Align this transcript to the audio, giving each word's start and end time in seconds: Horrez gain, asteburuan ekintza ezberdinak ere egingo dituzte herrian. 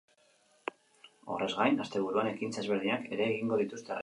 Horrez 1.33 1.49
gain, 1.59 1.77
asteburuan 1.85 2.31
ekintza 2.33 2.63
ezberdinak 2.65 3.07
ere 3.15 3.31
egingo 3.37 3.63
dituzte 3.65 3.89
herrian. 3.91 3.99